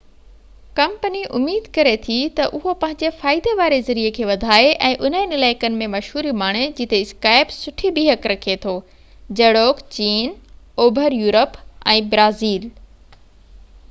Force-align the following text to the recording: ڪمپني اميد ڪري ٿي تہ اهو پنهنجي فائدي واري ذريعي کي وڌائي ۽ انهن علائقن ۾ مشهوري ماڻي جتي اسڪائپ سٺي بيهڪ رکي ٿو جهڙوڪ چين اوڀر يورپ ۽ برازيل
ڪمپني 0.77 1.19
اميد 1.39 1.65
ڪري 1.77 1.91
ٿي 2.07 2.15
تہ 2.39 2.45
اهو 2.59 2.73
پنهنجي 2.83 3.11
فائدي 3.17 3.53
واري 3.59 3.77
ذريعي 3.89 4.13
کي 4.15 4.25
وڌائي 4.29 4.71
۽ 4.89 4.95
انهن 5.09 5.37
علائقن 5.41 5.77
۾ 5.83 5.89
مشهوري 5.97 6.33
ماڻي 6.43 6.65
جتي 6.81 7.01
اسڪائپ 7.09 7.53
سٺي 7.59 7.93
بيهڪ 7.99 8.27
رکي 8.33 8.57
ٿو 8.65 8.75
جهڙوڪ 9.43 9.85
چين 10.01 10.35
اوڀر 10.87 11.19
يورپ 11.21 11.63
۽ 11.97 12.05
برازيل 12.15 12.69